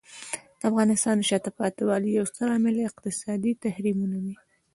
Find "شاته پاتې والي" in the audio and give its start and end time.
1.29-2.09